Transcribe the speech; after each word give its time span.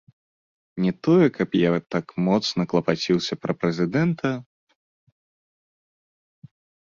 Не 0.85 0.91
тое, 1.07 1.25
каб 1.37 1.49
я 1.57 1.71
так 1.95 2.05
моцна 2.29 2.61
клапаціўся 2.71 3.33
пра 3.45 3.51
прэзідэнта. 3.63 4.33